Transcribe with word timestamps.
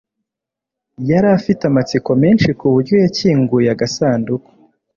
Yari 1.09 1.27
afite 1.37 1.61
amatsiko 1.65 2.09
menshi 2.23 2.49
kuburyo 2.59 2.95
yakinguye 3.03 3.67
agasanduku 3.75 4.49